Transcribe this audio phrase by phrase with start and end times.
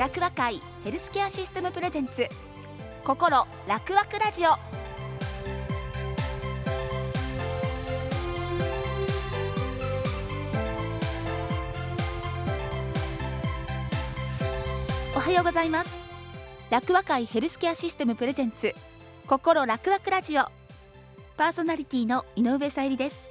[0.00, 2.26] 楽和会ヘルスケアシステムプレゼンツ
[3.04, 4.52] 心楽和ラジオ。
[15.14, 15.94] おはようございます。
[16.70, 18.74] 楽和会ヘルスケアシステムプレゼンツ
[19.26, 20.44] 心楽和ラジオ。
[21.36, 23.30] パーソナリティの井上さゆりです。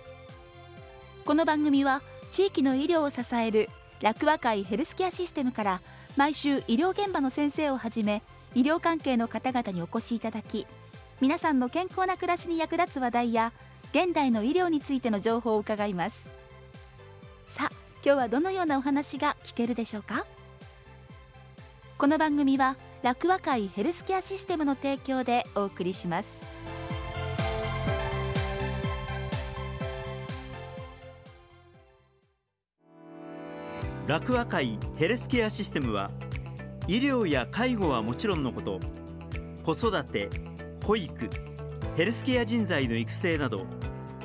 [1.26, 3.70] この番組は地域の医療を支える
[4.02, 5.82] 楽和会ヘルスケアシステムから
[6.20, 8.24] 毎週医療現場の先生をはじめ
[8.54, 10.68] 医療関係の方々にお越しいただき
[11.22, 13.54] 皆さんの健康な暮らしに役立つ話題や
[13.94, 16.30] 現代の医療についての情報を伺います。
[17.48, 17.74] さあ
[18.04, 20.26] 今日はどのようなお話が聞けるでしょうか？
[21.98, 26.44] この番組は楽和会ヘルスケアシステムの提供でお送りします。
[34.10, 36.10] 楽和会ヘルスケアシステムは
[36.88, 38.80] 医療や介護はもちろんのこと
[39.64, 40.32] 子育て
[40.84, 41.30] 保育
[41.96, 43.68] ヘルスケア人材の育成など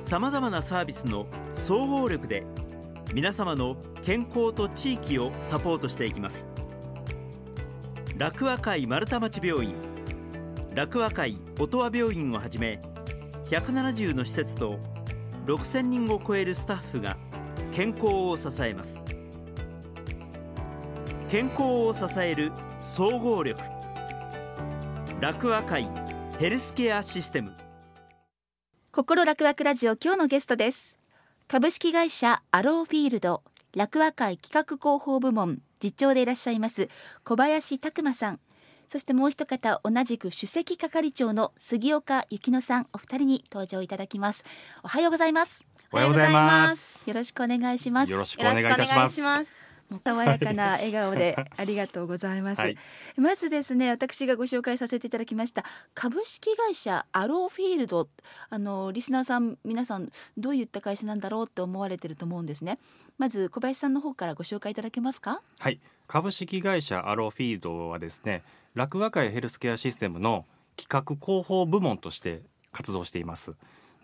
[0.00, 2.46] さまざまなサービスの総合力で
[3.12, 6.48] 皆様の健康と地域をサポートしていきます。
[8.16, 9.74] 楽和会丸太町病院
[10.74, 12.80] 楽和会音羽病院をはじめ
[13.50, 14.78] 170の施設と
[15.44, 17.18] 6000人を超えるスタッフが
[17.74, 19.03] 健康を支えます。
[21.34, 23.60] 健康を支える総合力。
[25.20, 25.88] 楽和会
[26.38, 27.56] ヘルスケアシステム。
[28.92, 30.96] 心楽和ラジオ今日のゲストです。
[31.48, 33.42] 株式会社アローフィールド
[33.74, 36.88] 楽和会企画広報部門次長でいらっしゃいます
[37.24, 38.38] 小林拓馬さん。
[38.88, 44.44] そしてもう一方同じく首席係長の杉岡幸乃さんお二人に登場いただきます。
[44.84, 45.66] おはようございます。
[45.90, 47.10] おはようございます。
[47.10, 48.12] よろしくお願いします。
[48.12, 49.63] よろしくお願いいたします
[50.04, 52.76] 爽やかな笑顔でありがとうございます、はい、
[53.16, 55.64] まずですね私がご紹介させていただきました
[55.94, 58.08] 株式会社アローフィールド。
[58.50, 62.78] あのリスナーさん皆さんどういった会社なんだろうって思われてると思うんですね。
[63.18, 65.40] まず小林さんの方からご紹介いただけますか？
[65.58, 65.80] はい。
[66.06, 68.42] 株式会社アローフィールドはですね
[68.74, 70.46] 楽和会ヘルスケアシステムの
[70.76, 72.42] 企画広報部門として
[72.72, 73.54] 活動しています。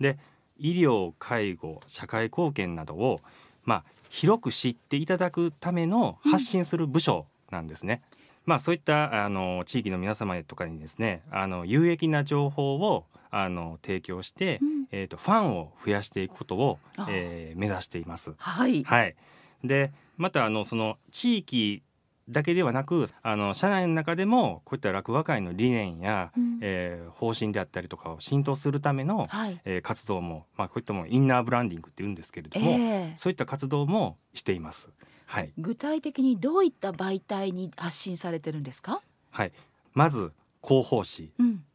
[0.01, 0.19] で
[0.59, 3.21] 医療介護社会貢献などを
[3.65, 8.03] まあ広く知っていただくための発信する部署なんですね。
[8.12, 16.78] うん、まあそういったあの地域の皆様とかにですねあの有益な情報をあの提供して、うん、えーと、ファンを増やしていくことを、
[17.09, 18.34] えー、目指しています。
[18.38, 19.15] はい、はい、
[19.62, 21.82] でまたあのその地域
[22.31, 34.91] だけではなくあの社内の中でもこういった落語会の理念や、うん、えー、方針であったりとかを浸透するための、はい、えー、活動も、まあ、こういったもインナーブランディングって言うんですけれども、えー、そういった活動もしています。
[35.27, 39.01] はい、具体的にどういった媒体に発信されてるんですか？
[39.31, 39.53] はい、
[39.95, 40.33] まず
[40.63, 41.33] 広報誌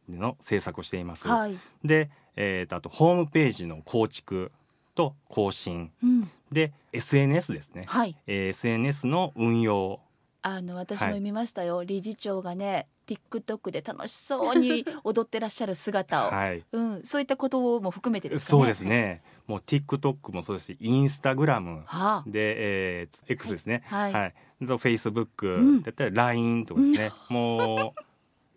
[0.08, 1.26] の制作をしています。
[1.26, 4.52] うんはい、で、えーと、あとホームページの構築
[4.94, 8.16] と更新、うん、で SNS ですね、はい。
[8.26, 10.00] えー、SNS の運用
[10.42, 18.46] あの私も見ましたよ、はい、理事長がね TikTok で楽しそうに踊ってらっしゃる姿を、 はい、うん、そういったことも含めてですね。
[18.46, 19.22] そうですね。
[19.46, 21.84] もう TikTok もそうですし、インスタグラム
[22.26, 23.82] で、えー、X ですね。
[23.86, 24.12] はい。
[24.12, 24.34] はい、
[24.66, 27.12] と Facebook だったら LINE とかですね。
[27.30, 28.02] うん、もう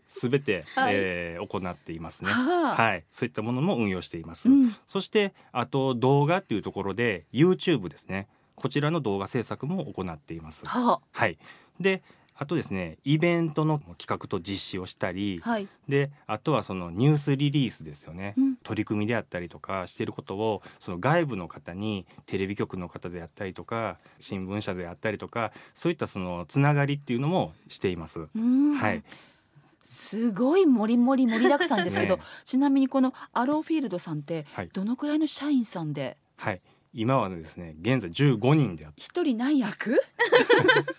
[0.07, 3.05] すべて、 はい、えー、行っていますね、ははい。
[3.11, 4.49] そういったものも運用しています。
[4.49, 8.27] うん、そしてあと動画っていうところで YouTube ですね。
[8.55, 10.65] こちらの動画制作も行っています。
[10.65, 11.37] ははい。
[11.79, 12.03] で
[12.41, 28.29] あとですねイベントの企画と実施をしたり、はい、であとはそのニュースリリースですよね、うん、取り組みであったりとかしていることをその外部の方にテレビ局の方であったりとか新聞社であったりとかそういったそのつながりっていうのもしています。
[28.29, 29.03] はい。
[29.81, 36.61] すごいもりもり盛りだくさんですけど、 ね、ちなみにこのアローフィールドさんってどのくらいの社員さんで、はい、
[36.93, 39.01] 今はですね現在15人であって。
[39.01, 39.99] 一人何役？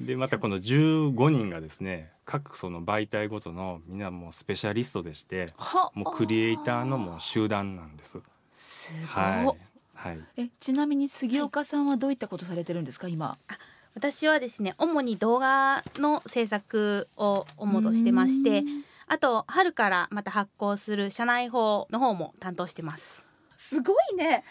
[0.00, 5.48] でまたこの15人がですね各その媒体ごとのみんなもうスペシャリストでして
[5.94, 8.18] もうクリエイターのもう集団なんです。
[8.50, 9.72] すはい。
[9.94, 13.38] はい、えちなみに杉岡さんはどういったことされてるんですか今？
[13.94, 18.64] 私はですね主に動画の制作を主としてまして
[19.06, 23.24] あと春からまた発行する社内法の方も担当してます。
[23.56, 24.44] すごいね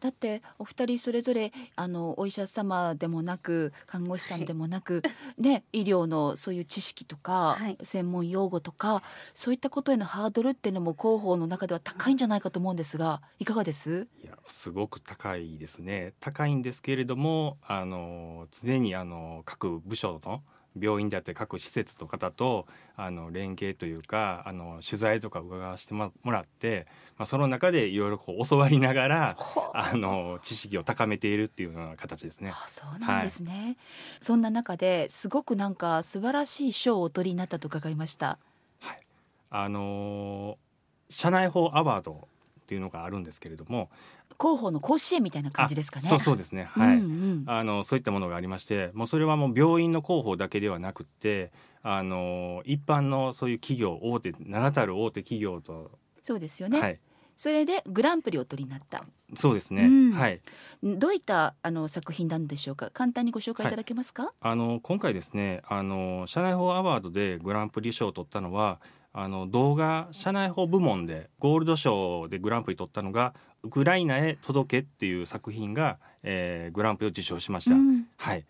[0.00, 9.02] だってお二人それぞれあのお医者様でもなく看護師さんでもなく、はい、ね、医療のそういう知識とか、はい、専門用語とか
[9.34, 14.08] そういったことへのハードルっていうのも広報の中では高いんじゃないかと思うんですがいかがです？
[14.22, 16.14] いやすごく高いですね。
[16.20, 20.42] 高いんですけれどもあの常にあの各部署の
[20.78, 26.86] 病院であったり各施設と方とあの連携というかあの取材とか伺わせてもらって、
[27.16, 29.36] まあ、その中でいろいろこう教わりながら
[29.74, 32.52] あの知識を高めているっていうような形ですね。
[32.66, 33.76] そうなんですね、はい、
[34.20, 38.38] そんな中ですごくなんか素晴らしい賞をお取りになったと伺いました。
[38.80, 38.98] はい、
[39.50, 40.58] あの
[41.08, 42.28] 社内法アワード
[42.70, 43.90] っていうのがあるんですけれども
[44.38, 46.08] 広報の甲子園みたいな感じですかね。
[46.08, 46.68] そうそうですね。
[46.70, 46.98] はい。
[46.98, 51.50] うんうん、あのそういったものがありまして、もうそれはもう病院の広報だけではなくて、
[51.82, 56.80] あの一般のそういう企業大手名だたる大手企業とそうですよね。
[56.80, 57.00] はい。
[57.36, 59.04] それでグランプリを取りになった。
[59.34, 59.82] そうですね。
[59.82, 60.40] うん、はい。
[60.84, 62.90] どういったあの作品なんでしょうか？
[62.90, 64.22] 簡単にご紹介いただけますか？
[64.22, 68.80] はい、あの今回ですね、あの社内法アワードでグランプリ賞を取ったのは。
[69.12, 77.76] あの動画社内法部門でゴールド賞でグランプリ取ったのがウクライナへ届けっていう作品が、えー、グランプリを受賞しました。
[77.76, 78.46] うん、はい。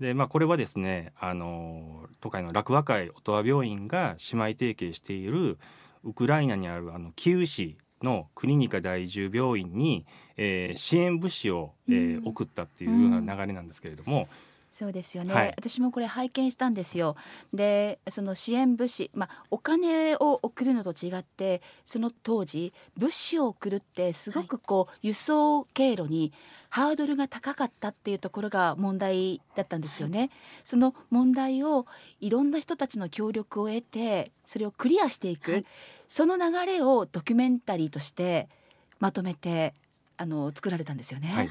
[0.00, 5.58] でまあ、これはですねあの都会の楽和会音羽病院が姉妹提携している
[6.04, 10.04] ウクライナにあるあのキーウ市のクリニカ第10病院に、
[10.36, 14.28] えー、支援物資を、えー、送ったっていうような流れなんですけれども、
[14.76, 17.16] そうですよね、はい、私もこれ拝見したんですよ。
[17.54, 26.30] でその支援物資、まあ、お金を送るのと違ってその当時物資を送るってすごくこう、はい、輸送経路に
[26.68, 30.30] ハードルが高かったっていうところが問題だったんですよね、はい、
[30.62, 31.86] その問題を
[32.20, 35.64] いろんな人たちの協力を得てそれをクリアしていく、
[36.06, 38.50] その流れをドキュメンタリーとして
[39.00, 39.72] まとめて
[40.18, 41.50] あの作られたんですよね。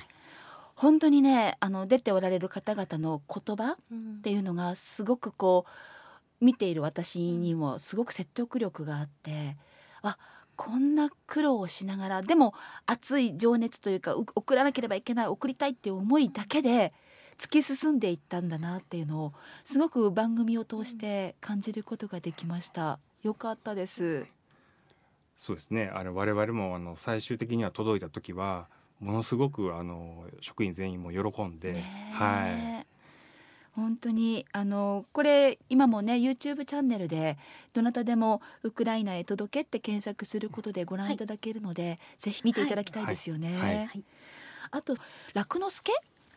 [0.75, 5.66] 本当にねあの出ておられる方々の言葉っていうのがすごくこ
[6.42, 9.57] う見ている私にもすごく説得力があって
[10.01, 10.18] あ
[10.56, 12.54] こんな苦労をしながらでも
[12.86, 16.94] 熱い情熱というか送らなければいけない送りたいっていう思いだけで
[17.38, 19.33] 突き進んでいったんだなっていうのを
[19.63, 23.00] すごく番組を通して感じることができました。
[23.24, 24.25] よかったです。
[25.38, 25.92] そうですね。
[25.94, 28.69] あれ我々もあの最終的には届いた時は
[29.00, 32.86] ものすごくあの職員全員も喜んで、はい。
[33.75, 37.38] 本当にあのこれ今もね YouTube チャンネルで
[37.74, 43.59] どなたでもウクライナへ届けって検索することでご覧いただけるので、はい、ぜひ見ていただきたいですよね。
[43.59, 44.03] はいはい、
[44.71, 44.95] あと
[45.33, 45.92] 楽之助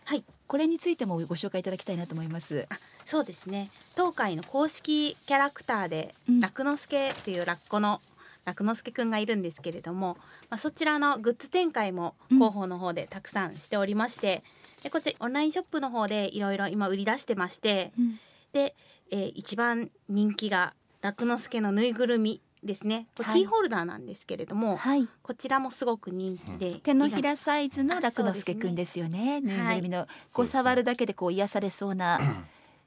[0.09, 2.67] はい、これについてもご紹介いただきたいなと思います。
[2.71, 3.71] あそうですね。
[3.95, 8.01] 東海の公式キャラクターで、うん、楽之助っていうラッコの
[8.49, 10.17] 楽之助くんがいるんですけれども、
[10.49, 14.43] まあ、そちらのグッズ展開も広報の方でたくさんしておりまして、
[14.79, 18.19] うん、でこっちオンラインショップの方でいろいろ今売り出してまして、うん、
[18.55, 18.75] で、
[19.11, 20.73] えー、一番人気が
[21.03, 32.19] 楽之助のぬいぐるみですね、キーホルダーなんですけれども、はい、こちらもすごく人気で、手のひらサイズの楽之助くんですよね、ね、ぬいぐるみの、はい、こう触るだけでこう癒されそうな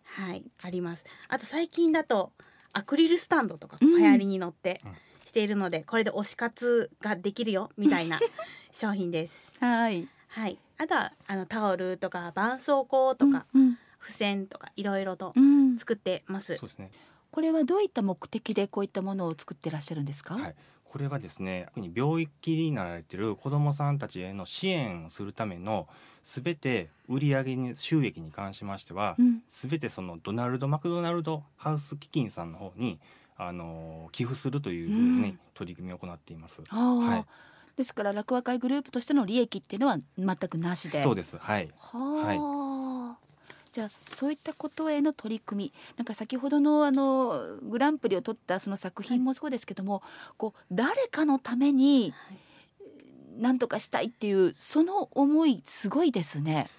[0.03, 2.33] はいありますあと最近だと
[2.73, 4.91] アクリルスタンドとか流行りに乗って、うん
[5.31, 8.19] しているのでこれで推し活ができるよみたいな
[8.74, 9.54] 商品です。
[9.62, 15.33] はい、はい、あとはあのタオルとか絆創膏とか、うんうん、付箋とかいろいろと
[15.80, 16.57] 作ってます。
[16.57, 16.92] そうですね。
[17.31, 20.35] これはどういった目的でこういったものを作ってらっしゃるんですか？
[20.35, 25.88] はい、これはですね病気になられている子どもさんたちへの支援をするための
[26.23, 29.16] すべて売上に収益に関しましては
[29.50, 33.00] すべ、うん、てそのドナルド・マクドナルド・ハウス基金さんの方に
[33.38, 34.97] あの寄付するという、ね、う
[35.31, 36.61] ん、取り組みを行っています。
[36.68, 37.26] はい、
[37.78, 41.02] ですから楽和会グループとしての利益っていうのは全くなしで。
[41.04, 41.38] そうです。
[41.38, 41.69] はい。
[41.80, 43.21] はい。
[43.71, 50.02] じゃあそういったことへの取り組みなんか先ほどのあのグランプリを取ったその作品もそうですけども、はい、
[50.38, 52.14] こう誰かのために
[53.38, 56.69] 何とかしたいっていうその思いすごいですね。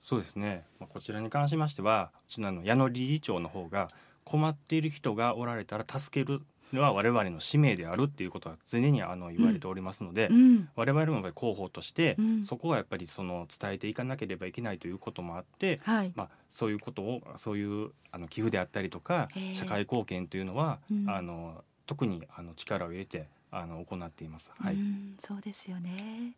[0.00, 0.64] そうですね。
[0.78, 3.88] こちらに関しましてはうちの矢野理事長の方が
[4.24, 24.50] 困っている人がおられたら助けるのは我々の使命であるっていうことは常にあの言われておりますので、うん、我々もやっぱり広報として、そこはやっぱりその伝えていかなければいけないということもあって、はい、まあ、そういうことをそういうあの寄付であったりとか社会貢献というのは、あの特にあの力を入れてあの行っています。
[24.58, 24.76] はい、
[25.22, 26.32] そうですよね。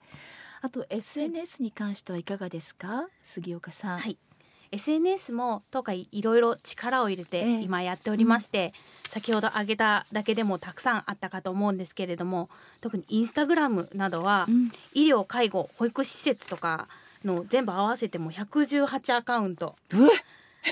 [0.62, 3.98] あと SNS に関してはいかがですか、杉岡さん。
[3.98, 4.18] はい。
[4.74, 8.72] SNS も東海いろいろ力を入れて今やっておりまして、え
[9.08, 12.48] 先ほど挙げただけでもたくさんあったかと思うんですけれども
[12.80, 16.88] 特にインスタグラムなどは、うん、医療介護保育施設とか
[17.24, 19.76] の全部合わせても118アカウント。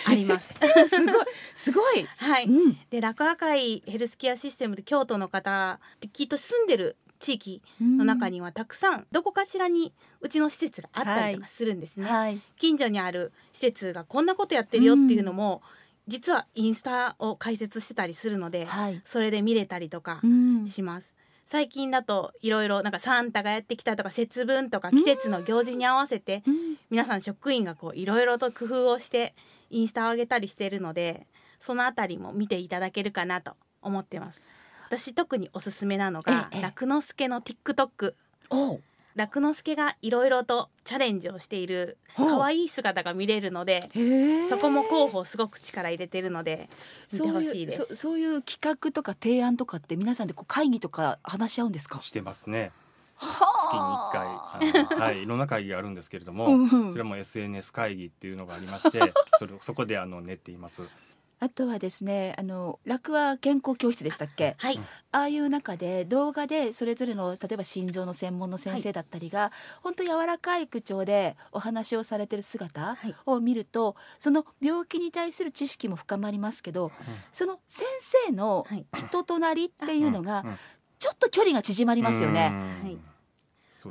[0.07, 0.49] あります。
[0.89, 2.07] すごい、すごい。
[2.17, 2.47] はい。
[2.47, 5.79] うん、で、楽和会ヘルスケアシステムで京都の方、
[6.15, 12.15] きっと住んでる地域の中にはたくさんどこかしらにうちの施設があったりとかするんですね、はい。
[12.15, 15.63] はい、近所にある施設がこんなことやってるよっていうのも
[16.09, 20.21] 実はインスタを開設してたりするので、はい、それで見れたりとか
[20.67, 21.15] します。
[21.47, 26.43] 最近だといろいろなんかサンタがやってきたとか節分とか季節の行事に合わせて
[26.91, 29.35] 皆さん職員がこういろいろと工夫をして
[29.69, 31.27] インスタを上げたりしているので
[31.61, 33.53] そのあたりも見ていただけるかなと
[33.83, 34.41] 思ってます
[34.93, 38.13] 私特におすすめなのが楽之助の TikTok
[39.15, 43.89] 楽之助がいろいろとチャレンジをしている可愛い姿が見れるので
[44.51, 46.69] そこも広報すごく力入れてるので
[47.11, 47.97] 見てほしいです。
[47.97, 51.99] そういう企画とか提案とかって皆さんでこう会議とか話し合うんですか？
[52.03, 52.71] してますね。
[53.19, 60.83] 月に1回はい、いろんな会議があるんですけれども、それも SNS 会議っていうのがありましてそれそこであの練っています。
[61.43, 64.79] あとはですねあの楽は健康教室でしたっけ、はい、
[65.11, 69.51] ああいう中で動画でそれぞれの例えば心臓の専門の先生だったりが、はい、
[69.83, 72.97] 本当柔らかい口調でお話をされてる姿
[73.27, 76.93] を見ると、はい、その病気に対する知識も深まりますけど、うん、
[77.33, 77.87] その先
[78.29, 78.65] 生の
[78.97, 80.45] 人となりっていうのが、
[81.01, 82.53] ちょっと距離が縮まりますよね。
[82.85, 82.99] はい。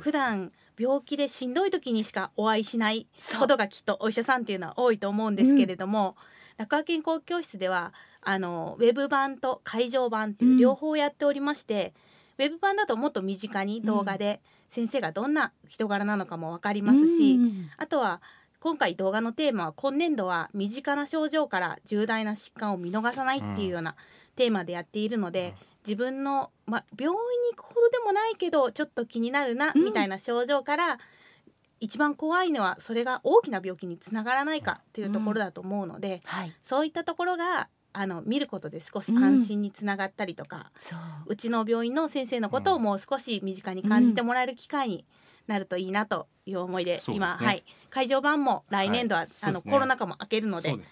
[0.00, 3.06] 普段病気でしんどい時にしかお会いしない
[3.38, 11.92] ことがきっとお医者さんっていうのは多いと思うんですけれども、うん楽和健康教室ではあのウェブ版と会場版っていう両方やっておりまして、
[12.38, 14.40] うん、ウェブ版だともっと身近に動画で
[14.70, 18.22] 先生がどんな人柄なのかも分かりますし、うん、あとは
[18.60, 23.96] 今回動画のテーマは今年度は身近な症状から重大な疾患を見逃さないっていうような
[24.36, 25.54] テーマでやっているので、
[25.84, 27.18] 自分の、ま、病院
[27.50, 30.98] に行くほどでもないけどちょっと気になるなみたいな症状から、
[31.82, 36.20] 一番怖いのはそれが大きな病気につながらないかっていうところだと思うので、うん。
[36.22, 40.70] はい、そういったところがあの見ることで少し安心につながったりとか、
[41.26, 45.04] うん、うちの病院の先生のことをもう少し身近に感じてもらえる機会に
[45.46, 50.82] なるといいなという思いで、うん、今、ね、はい、会場版も来年度は、はい、あの、ね、コロナ禍も明けるので、ね、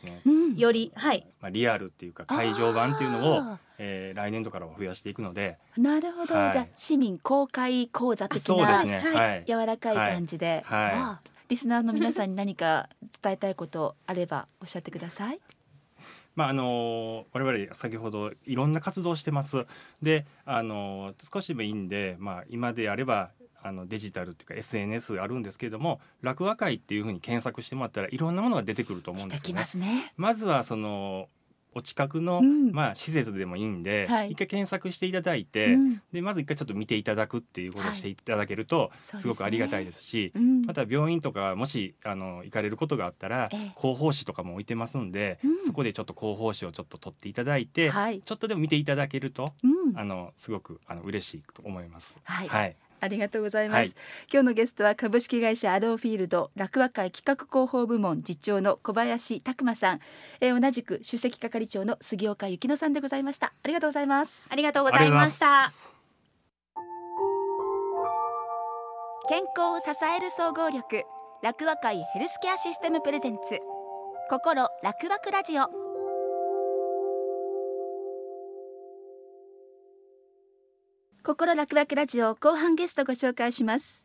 [0.56, 1.26] より、はい。
[1.40, 5.58] まあ、リアルっていうか会場版っていうのを、えー、来年度からは増やしていくので。
[5.76, 8.98] なるほど、はい、じゃあ市民公開講座的な、ね。
[9.00, 10.98] はい、柔らかい感じで、はい。
[10.98, 12.88] はい、リスナーの皆さんに何か
[13.22, 15.40] 伝えたいことあればおっしゃってください。
[16.36, 19.66] まああの我々先ほどいろんな活動してます。
[20.00, 23.30] で、あの少しでもいいんで、まあ今であれば
[23.62, 29.64] あのデジタルっていうか SNS あるんですけれども落語会っていうふうに検索してもらったらいろんなものが出てくると思うんですよね。
[29.76, 30.12] ね。
[30.16, 31.28] まずはその
[31.74, 49.52] お近くの、うん、まあ、施設でもいいんで、はい、一回検索していただいて、うん、でまず一回ちょっと見ていただくっていうことをしていただけると、はい、すごくありがたいですし、ねうん、また病院とかもしあの行かれることがあったら、ええ、広報誌とかも置いてますんで、そこでちょっと広報誌をちょっと取っていただいて、はい、ちょっとでも見ていただけると、
[49.94, 52.16] あのすごくあの嬉しいと思います。
[52.24, 53.94] はいありがとうございます、はい、
[54.32, 60.00] 今日のゲストは株式会社アドーフィールド楽和会企画広報部門次長の小林拓馬さん、
[60.40, 64.46] えー、同じく首席係長の杉岡幸乃さんでございましたありがとうございます。
[64.50, 65.70] ありがとうございました。
[69.28, 71.04] 健康を支える総合力
[71.42, 73.58] 楽和会ヘルスケアシステムプレゼンツ。
[74.28, 75.89] 心楽和ラジオ
[81.30, 84.04] 心楽々ラジオ後半ゲストご紹介します。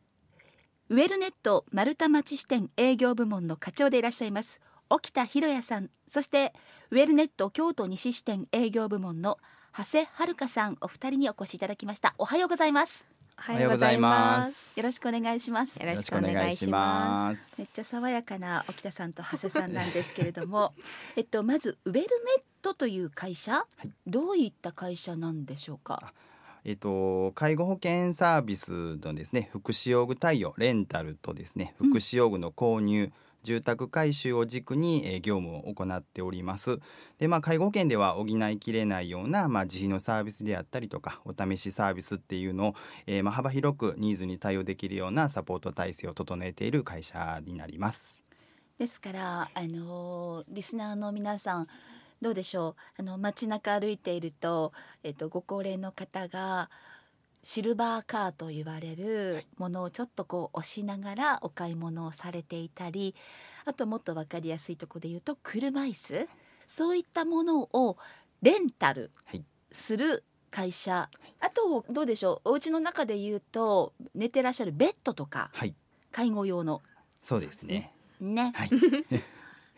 [0.90, 5.90] ウェルネット丸太町支店営業部門の課長でいらっしゃいます沖田博也さん。
[6.08, 6.54] そして
[6.92, 9.40] ウェルネット京都西支店営業部門の
[9.76, 10.78] 長谷遥さん。
[10.82, 12.14] お二人にお越しいただきました。
[12.20, 13.08] おはようございます。
[13.40, 14.80] おはようございます。
[14.80, 15.80] よろしくお願いします。
[15.80, 17.60] よろしくお願いします。
[17.60, 20.76] めっちゃ爽やかな沖田さんと長谷さんなんですけれども。
[21.18, 22.08] えっとまずウェルネッ
[22.62, 26.14] トという会社、はい、どういった会社なんでしょうか？
[26.66, 33.14] えっと、介護保険サービスのですね福祉用具貸与レンタルとですね福祉用具の購入、うん
[33.46, 36.80] 住宅改修を軸に、え業務を行っております。
[37.20, 48.26] で、まあ、介護保険では補いきれないような、まあ、自費のサービスであったりとかお試しサービスっていうのを、えー、まあ、幅広くニーズに対応できるようなサポート体制を整えている会社になります。
[48.78, 51.68] ですからあのリスナーの皆さん
[52.22, 53.02] どうでしょう？
[53.02, 56.70] あの街中歩いていると、えっと、ご高齢の方が
[57.44, 63.14] シルバーカーと言われるものをちょっとこう押しながらお買い物をされていたり
[63.66, 66.28] あともっと分かりやすいところで言うと車椅子。
[66.68, 67.98] そういったものを
[68.42, 69.12] レンタル
[69.72, 72.50] する会社、はい、あとどうでしょう？
[72.50, 75.76] お家の中で言うと寝てらっしゃるベッドとか、はい、
[76.12, 76.82] 介護用の。
[77.22, 77.92] そうですね。
[78.20, 78.70] ね、はい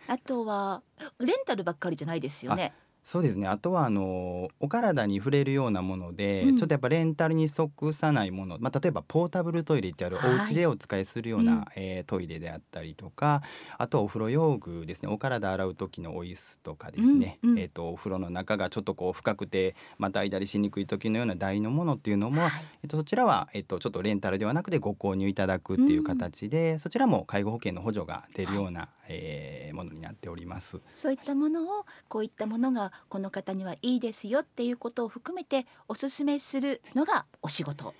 [0.07, 0.81] あとは
[1.19, 2.73] レンタルばっかりじゃないですよね。
[3.07, 3.47] そうですね。
[3.47, 13.43] あとはあのお体に触れるようなもので、うん、ちょっとやっぱレンタルに即さないもの、まあ、例えばポータブルトイレってあるお家でお使いするような、はい、えー、トイレであったりとか
[13.77, 15.07] あとはお風呂用具ですね。
[15.07, 22.51] お体洗う時のお椅子とかですね、うんうん、えーと、お風呂の中がちょっとこう深くてまたいだりしにくい時のような台のものっていうのも、はい、
[22.83, 30.79] えーと、そちらは、えーと、ちょっとレンタルではなくてご購入いただくっていう形で、うん、そちらも介護保険の補助が出るような、はい、えー、ものになっております。
[30.95, 37.93] そういったものをこういったものがこの方にはいいですよっていうことを含めてお勧めするのがお仕事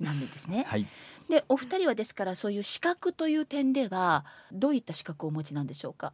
[0.00, 0.64] なんですね。
[0.68, 0.86] はい、
[1.28, 6.12] でお二人はですからそういう資格という点ではどういった資格をお持ちなんでしょうか？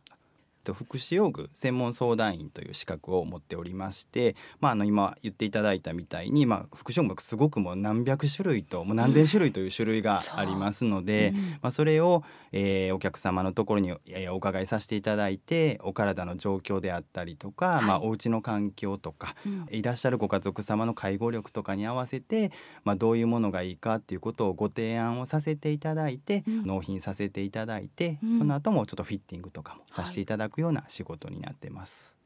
[0.72, 22.52] 福祉用具専門相談員という資格を持っておりまして、まあ、あの今言っていただいたみたいに、まあ、福祉用具すごくもう何百種類ともう何千種類という種類がありますので、うん、まあ、それを、えー、お客様のところに、えー、お伺いさせていただいてお体の状況であったりとか、はい、まあ、お家の環境とか、うん、いらっしゃるご家族様の介護力とかに合わせて、
[22.84, 32.16] まあ、どういうものがいいかっていうことをご提案をさせていただいて、うん、納品させていただいて、その後もちょっとフィッティングとかもさせていただくような仕事になってます。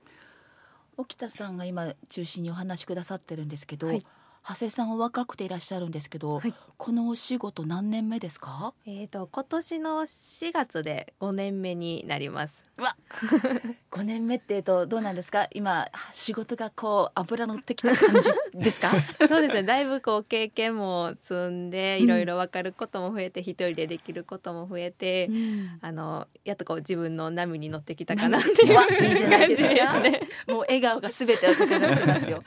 [0.97, 4.05] 沖田さんが今中心にお話しくださってるんですけど、はい、
[4.49, 8.73] 長谷さんは若くていらっしゃるんですけど、はい、このお仕事何年目ですか？
[8.87, 12.55] えっ、と今年の4月で5年目になります。
[12.79, 12.97] わ、
[13.91, 15.49] 5年目ってとどうなんですか？
[15.53, 18.91] 今仕事がこう油乗ってきた感じですか？
[19.29, 19.65] そうですね。
[19.65, 30.21] だいぶこう経験も積んでいろいろ分かることも増えて、一人でできることも増えて、うん、あのやっとこう自分の波に乗ってきたかなっていういいじゃないですね。
[30.47, 32.43] もう笑顔がすべてを高めてますよ。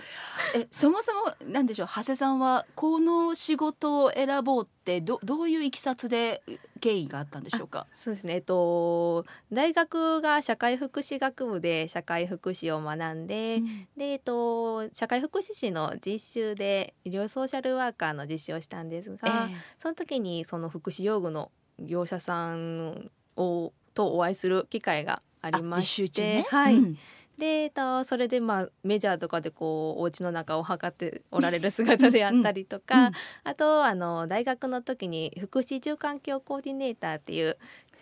[0.55, 1.90] えそもそもなんでしょう？
[1.93, 6.41] 長谷さんはこの仕事を選ぼうってどどういういきさつで
[6.79, 7.85] 経緯があったんでしょうか？
[7.93, 8.35] そうですね。
[8.35, 26.97] えっと大学が社会福祉学部で社会福祉を学んで、うん、でえっと社会福祉士の実習で医療ソーシャルワーカーの実習をしたんですが、えー、その時にその福祉用具の業者さんをとお会いする機会がありまして、ね、はい、うん
[27.37, 27.71] で
[28.05, 33.13] それでまあメジャーとかでこうお家の中を測っておられる姿であったりとか、うんうん、
[33.45, 37.57] あとあの大学の時に福祉住環境コーディネーターっていう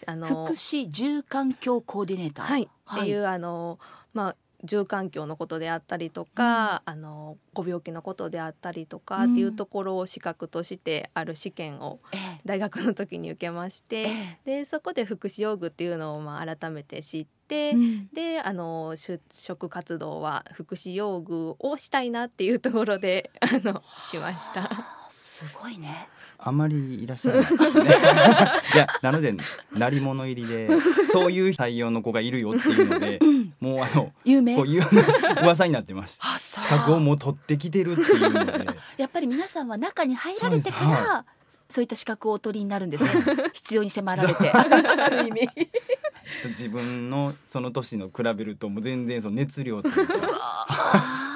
[0.06, 3.80] あの福祉住環境コーディネーター、はい、はい、っていうあの
[4.14, 12.00] まあ住環境のことであったりとか、うん、あのご病気のことであったりとかっていうところを資格としてある試験を
[12.46, 14.08] 大学の時に受けまして、え
[14.46, 24.70] え、でそこで福祉用具っていうのをまあ改めて知って、うん、であの就職活動は福祉用具をしたいなっていうところであのしました。
[25.10, 26.08] すごいね
[26.42, 27.90] あまりいらっしゃらないですね。
[28.74, 29.36] いやなので
[29.74, 30.70] 鳴り物入りで
[31.12, 34.56] そういう採用の子がいるよっていうので、うん、もうあの有名？
[34.56, 34.84] こういう
[35.42, 38.70] 噂になってました資格をもう取ってきてるっていうので。
[38.98, 41.26] やっぱり皆さんは中に入られてから
[41.70, 41.86] そうい。
[41.86, 43.10] った資格をお取りになるんですね。
[43.54, 44.50] 必要に迫られて。
[44.50, 45.42] ある意味。
[45.42, 50.14] ちょっと自分のその年の比べるともう全然その熱量っていうか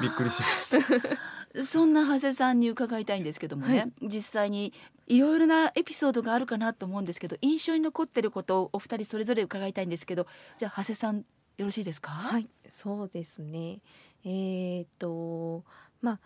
[0.01, 1.32] びっくりしました
[1.65, 4.73] そんな長谷さんに伺いたいんですけどもね、はい、実際に
[5.07, 10.25] いろいろなエピソードがあるかなと思うんですけど印象に残ってることをお二人それぞれ伺いたいんですけど
[10.57, 12.09] じゃあ長谷さんよろしいですか？
[12.11, 13.81] はいそうですね。
[14.25, 15.63] えー、っと
[16.01, 16.19] まあ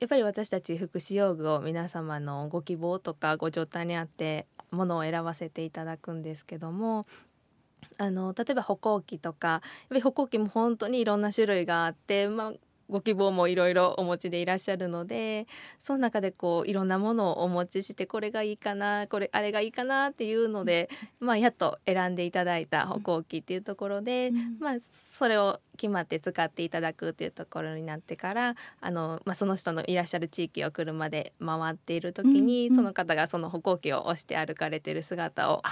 [0.00, 7.04] やっぱり私たち福祉用具を皆様のご希望とかご状態にあってものを選ばせていただくんですけども
[7.98, 12.52] あの例えば歩行器とかやっぱり歩行器も本当にいろんな種類があって、まあ、
[12.88, 15.46] ご希望もいろいろお持ちでいらっしゃるので
[15.82, 20.88] その中でこういろんなものをお持ちしてこれがいいかなこれあれがいいかなっていうので、
[21.20, 24.76] まあ、やっと選んでいただいた歩行器っていうところで、うん、まあ、
[25.12, 35.62] それを決まって使っていただくっていうところになってからあの、まあ、その人のいらっしゃる地域を車で回っている時に、うん、その方がその歩行器を押して歩かれてる姿を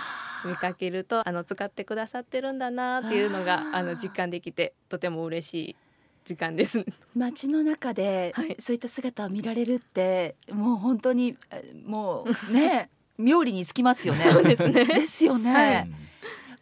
[0.44, 5.76] 見かけるとあの使ってくださってるんだなっていうのがあの実感できてとても嬉しい
[6.24, 11.36] 時間です街の中でそういった姿を見られるって、はい、もう本当に
[11.84, 14.24] もうね 妙利につきますよね。
[14.42, 14.84] ですね。
[14.86, 15.52] ですよね。
[15.52, 15.88] はい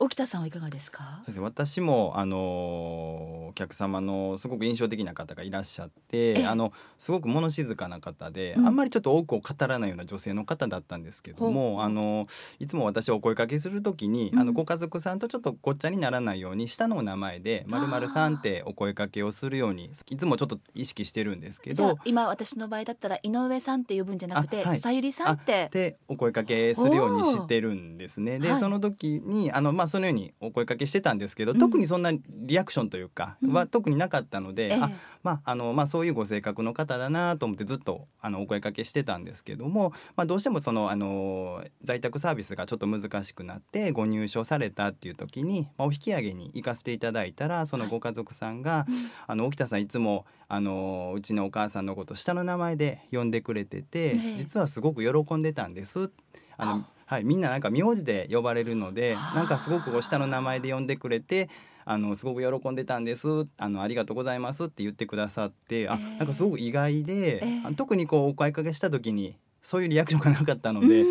[0.02, 1.22] 沖田さんはいかがですか？
[1.38, 12.26] 私もあのお客様のすごく印象的な方がいらっしゃってあのすごく物静かな方で、うん、あんまりちょっと多くを語らないような女性の方だったんですけども、あの
[12.58, 25.68] いつも私お声かけする時に、うん、あのご家族さんとちょっとごっちゃにならないように下のお名前で「まるさん」ってお声かけをするようにいつもちょっと意識してるんですけど今私の場合だったら井上さんって呼ぶんじゃなくてさゆりさんって。
[25.70, 28.38] でお声かけするようにしてるんですね。
[28.38, 34.90] で、はい、その時にあのまあそのようにお声かけしてたんですけど、特にそんなリアクションというかは特になかったので、あ
[35.22, 48.92] まああのまあ、そういうご性格の方だなと思ってずっとあのお声かけしてたんですけども、まあ、どうしてもそのあの在宅サービスがちょっと難しくなってご入所されたっていう時に、まあ、お引き上げに行かせていただいたらそのご家族さんが「はい、
[49.26, 56.10] あの沖田さんいつもあのうちのお母さんのこと下の名前で呼んでくれてて、実はすごく喜んでたんです」
[56.56, 61.50] あのはい、みんななんか名字で呼ばれるのでなんかすごく下の名前で呼んでくれて
[61.84, 63.48] あのすごく喜んでたんです。
[63.56, 71.04] あのありがとうございますって言ってくださってあなんかすごく意外で、えー、特にこうお声かけした時にそういうリアクションがなかったので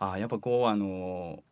[0.00, 1.42] ああやっぱこうあの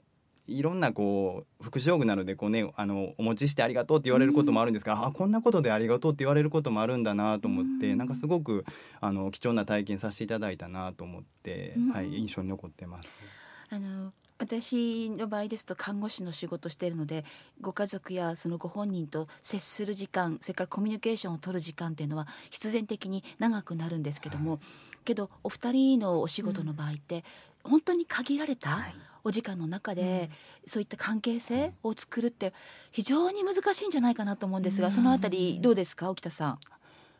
[0.46, 8.66] いろんなこう福祉用具なのでこう、ね、あのお持ちしてありがとうって言われることもあるんですが、あこんなことでありがとうって言われることもあるんだなと思って、ん、なんかすごく
[9.00, 13.16] あの貴重な体験させていただいたなと思って、はい、印象に残ってます。
[13.70, 17.24] あの私の場合ですと看護師の仕事しているので
[17.60, 24.60] ご家族やそのご本人と接する時間それからコミュニケーションを取る時間っていうのは必然的に長くなるんですけども、はい、
[25.04, 27.22] けどお二人のお仕事の場合って、
[27.64, 28.78] 本当に限られた
[29.24, 30.30] お時間の中で、
[30.66, 32.52] そういった関係性を作るって
[32.90, 36.58] 非常に難しいんじゃないかなと思うんですが、そのあたりどうですか沖田さん？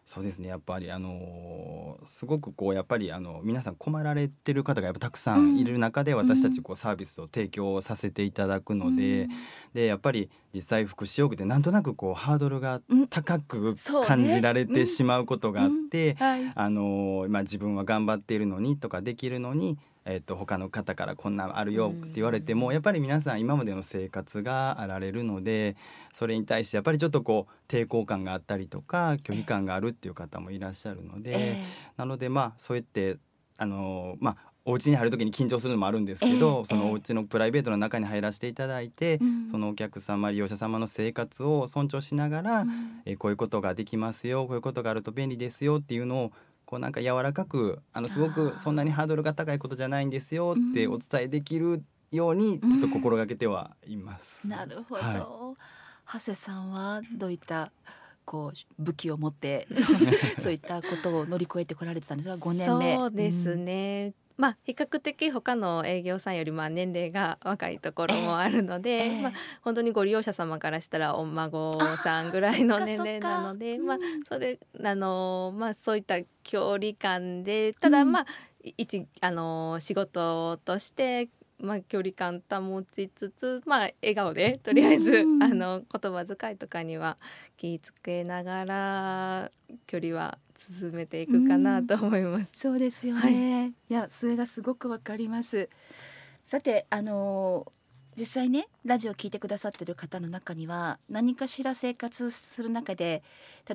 [0.04, 0.48] そうですね。
[0.48, 9.28] やっぱりあのー、すごくこうやっぱりあの皆さん困られてる方がやっぱたくさんいる中で、私たちこうサービスを提供させていただくので、うん、
[9.72, 25.76] でやっぱり実際福祉用具ってなんとなくこうハードルが高く感じられてしまうことがあって、あのー、まあ、自分は頑張っているのにとかできるのにえーと、他の方からこんなあるよって言われてもやっぱり皆さん今までの生活があられるので
[26.12, 33.18] それに対してやっぱりちょっとこう抵抗感があったりとか拒否感があるっていう方もいらっしゃるので、えー、なのでまあそうやって
[33.58, 46.32] あのまあお家に入る時に緊張するのもあるんですけど、えー、そのお家のプライベートの中に入らせていただいて、えー、そのお客様利用者様の生活を尊重しながら、うん、えー、こういうことができますよこういうことがあると便利ですよっていうのを
[46.70, 54.42] こうなんか柔らかくあのすごくそんなにハードルが高いことじゃないんですよってお伝えできるようにちょっと心がけてはいます。
[54.44, 55.14] うん、なるほど、はい、
[56.12, 57.72] 長谷さんはどういった
[58.24, 59.66] こう武器を持って
[60.38, 62.94] そういったことを乗り越えてこられてたんですが5年目。
[62.94, 78.26] そうですね、まあ、比較的他の営業さんよりまあ年齢が若いところもあるので、えー、まあ、本当にご利用者様からしたらお孫さんぐらいの年齢なのでまあ、それあの、まあ、そういった距離感でただまあ、
[78.64, 81.28] うん、一あの仕事として
[81.62, 87.16] まあ、距離感保ちつつ、まあ、笑顔でとりあえず、あの言葉遣いとかには
[87.56, 89.50] 気ぃつけながら
[89.86, 92.50] 距離は進めていくかなと思います。
[92.54, 95.68] そうですよね、はい、いやそれがすごくわかります。
[96.46, 97.64] さてあの
[98.20, 103.22] 実際ねラジオを聞いてくださってる方の中には何かしら生活する中で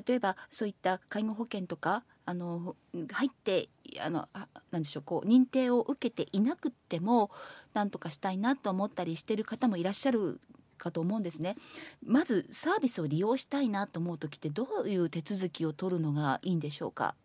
[0.06, 2.76] 例えばそういった介護保険とかあの
[3.10, 3.68] 入って
[4.00, 7.32] あのあなでしょうこう認定を受けていなくっても
[7.74, 10.40] 何とかしたいなと思ったりしてる方もいらっしゃる
[10.78, 11.56] かと思うんですね。
[12.04, 17.16] まずサービスを利用したいなと思う時ってどういう手続きを取るのがいいんでしょうか？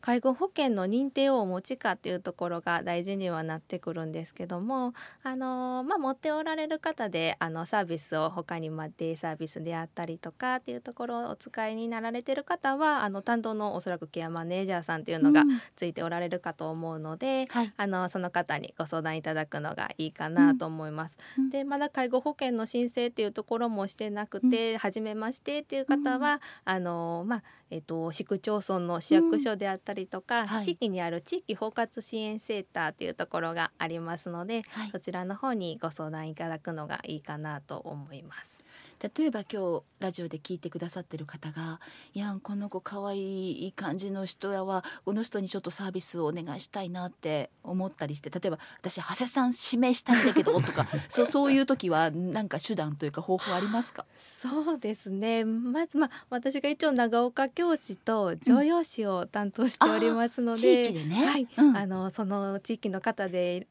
[0.00, 15.44] 介護保険の認定をお持ちかっていうところが大事にはなってくるんですけどもあの、まあ、持っておられる方であのサービスを他にまデイサービスであったりとかっていうところをお使いになられてる方はあの担当のおそらくケアマネージャーさんっていうのが
[15.76, 21.16] ついておられるかと思うので、うんはい、あのその方にご相談いただくのがいいかなと思います。
[21.38, 30.46] うん、でまだ介護保険の申請っていうところもしてなくて、うん、初めましてっていう方は、あのまあえっと、市区町村の市役所であったりとか、うん。
[30.48, 38.59] はい、地域にある地域包括支援センターというところがありますので、はい、そちらの方にご相談いただくのがいいかなと思います。
[39.02, 41.80] 例えば今日ラジオで聞いてくださってる方が
[42.12, 54.04] 「いやこの子かわいい感じの人やはこの人にちょっとサービスをお願いしたいな」って思ったりして例えば「私長谷さん指名したいんだけど」とか そうそういう時は何か手段というか方法ありますか？
[54.18, 55.44] そうですね。
[55.46, 63.66] まず、まあ、私が一応長岡教師と常用師を担当しておりますので、うん、地域でね、はい、うん、あのその地域の方で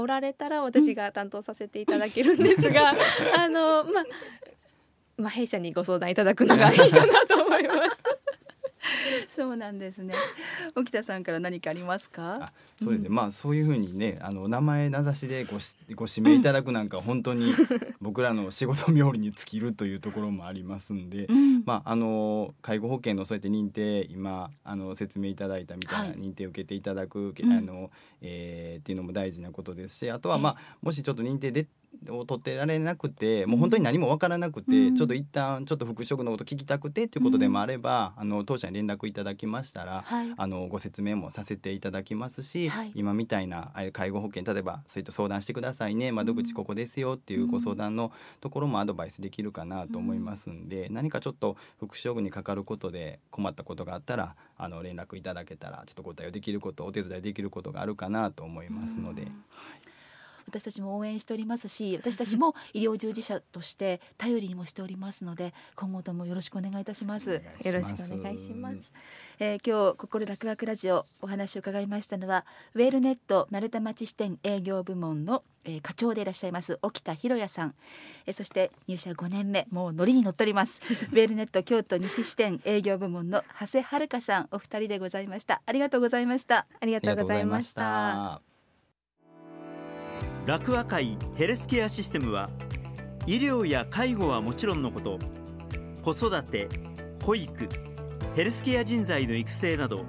[0.00, 2.94] おられたら私が担当させていただけるんですが、
[3.36, 4.04] あのまあ
[5.18, 8.18] まあ、弊社にご相談いただくのがいいかなと思います。
[9.34, 10.14] そうなんですね。
[10.74, 12.52] 沖田さんから何かありますか？
[12.82, 13.08] そうですね。
[13.08, 17.54] うん、まあそういうふうにね、あの名前名指しでごしご指名いただくなんか本当に
[18.00, 31.66] 僕らの仕事冥利に尽きるというところもありますんで、うん、まああの介護保険のそうやって認定今あの説明いただいたみたいな認定を受けていただく、はい、あの、えー、っていうのも大事なことですし、あとはまあもしちょっと認定で
[32.10, 59.22] を取ってられなくてもう本当に何も分からなくて、うん、ちょっと一旦ちょっと復職のこと聞きたくてっていうことでもあれば、うん、あの当社に連絡いただきましたら、はい、あのご説明もさせていただきますし、はい、今みたいな介護保険例えばそういった相談してくださいね窓口ここですよっていうご相談のところもアドバイスできるかなと思いますんで、うん、何かちょっと復職にかかることで困ったことがあったらあの連絡いただけたらちょっとご対応できることお手伝いできることがあるかなと思いますので。
[59.22, 59.32] はい
[60.48, 67.42] 私たちも応援しておりますし私たちも医療従事者として頼りにもしておりますので今後ともよろしくお願いいたします。
[67.62, 68.92] よろしくお願いします、
[69.38, 77.74] えー、今日心楽々ラジオお話を伺いましたのはウェルネット丸太町支店営業部門の、えー、課長でいらっしゃいます沖田博也さん、
[78.26, 80.80] えー、そして入社5年目もうノリに乗っております。
[81.12, 85.62] ウェルネット京都西支店営業部門の長谷遥さんお二人でございました。
[85.66, 86.66] ありがとうございました。
[86.80, 88.47] ありがとうございました
[90.48, 92.48] 楽和会ヘルスケアシステムは
[93.26, 95.18] 医療や介護はもちろんのこと
[96.02, 96.70] 子育て
[97.22, 97.68] 保育
[98.34, 100.06] ヘルスケア人材の育成など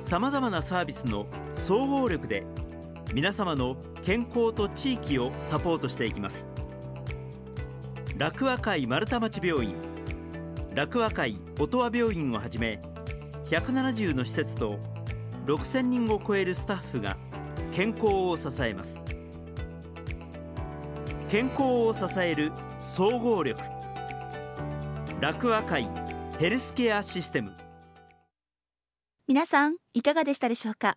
[0.00, 2.46] さまざまなサービスの総合力で
[3.12, 6.46] 皆様の健康と地域をサポートしていきます。
[8.16, 9.74] 楽和会丸太町病院
[10.72, 12.80] 楽和会音羽病院をはじめ
[13.50, 14.78] 170の施設と
[15.44, 17.18] 6000人を超えるスタッフが
[17.74, 19.03] 健康を支えます。
[21.34, 23.60] 健康を支える総合力。
[25.20, 25.88] 楽和会
[26.38, 27.52] ヘルスケアシステム。
[29.26, 30.96] 皆さんいかがでしたでしょうか？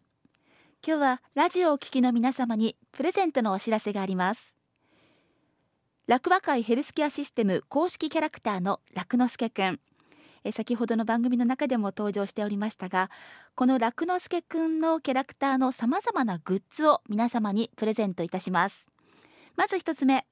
[0.86, 4.56] 今日はラジオをお聞きの皆様にプレゼントのお知らせがあります。
[6.06, 9.80] 楽和会ヘルスケアシステム公式キャラクターの楽之助くん。
[10.52, 13.10] 先ほどの番組の中でも登場しておりましたが
[13.56, 18.88] この楽之助くんのキャラクターのさまざまなグッズを皆様にプレゼントいたします。
[19.58, 20.28] まず一つ目。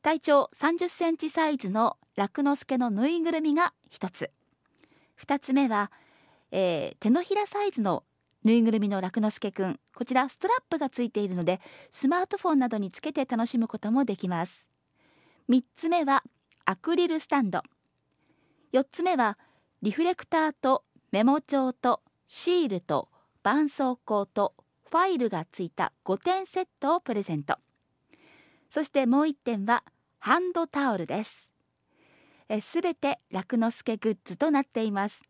[0.00, 4.30] 体長30センチサイズの楽之助のぬいぐるみが一つ。
[5.16, 5.90] 二つ目は、
[6.52, 8.04] えー、手のひらサイズの
[8.44, 9.80] ぬいぐるみの楽之助くん。
[9.92, 14.68] こちらストラップがついているのでスマートフォンなどにつけて楽しむこともできます。
[15.48, 16.22] 三つ目は
[16.64, 17.62] アクリルスタンド。
[18.70, 19.36] 四つ目は
[19.82, 23.08] リフレクターとメモ帳とシールと
[23.42, 24.54] 絆創膏と
[24.88, 27.56] ファイルがついた5点セットをプレゼント。
[28.72, 29.84] そしてもう1点は
[30.18, 31.50] ハンドタオルです。
[32.62, 35.22] すべて楽之助グッズとなっています。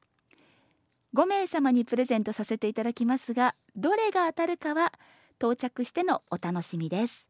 [1.13, 4.93] 5名様にプレゼントさせていただきますがどれが当たるかは
[5.39, 7.27] 到着してのお楽しみです。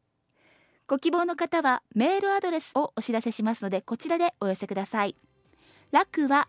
[0.87, 5.17] ご希望の方はメールアドレスをお知らせしますのでこちらでお寄せください。
[5.93, 6.47] 楽は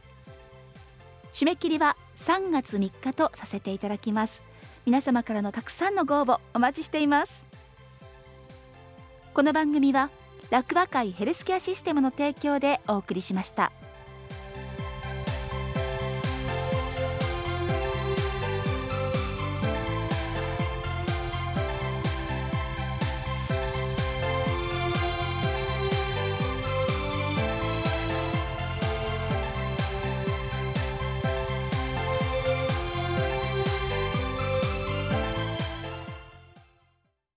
[1.36, 4.42] 締め切りは3月3日とさせていただきます
[4.86, 7.44] 皆様からのたくさんのご応募お待ちしています
[9.34, 10.12] この番組は
[10.50, 13.74] 楽和会ヘルスケアシステムの提供でお送りしました。